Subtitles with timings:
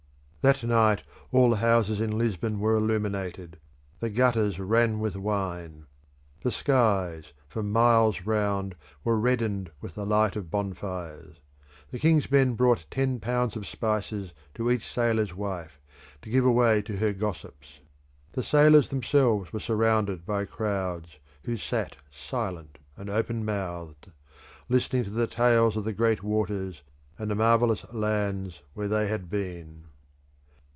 [0.43, 3.59] That night all the houses in Lisbon were illuminated;
[3.99, 5.85] the gutters ran with wine;
[6.41, 11.35] the skies, for miles round, were reddened with the light of bonfires.
[11.91, 15.79] The king's men brought ten pounds of spices to each sailor's wife,
[16.23, 17.77] to give away to her gossips.
[18.31, 24.11] The sailors themselves were surrounded by crowds, who sat silent and open mouthed,
[24.69, 26.81] listening to the tales of the great waters,
[27.19, 29.85] and the marvellous lands where they had been.